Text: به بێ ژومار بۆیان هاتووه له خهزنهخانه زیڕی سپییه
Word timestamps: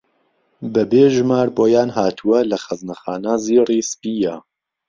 به 0.73 0.81
بێ 0.91 1.03
ژومار 1.15 1.47
بۆیان 1.57 1.89
هاتووه 1.97 2.39
له 2.51 2.57
خهزنهخانه 2.63 3.33
زیڕی 3.45 3.79
سپییه 3.91 4.35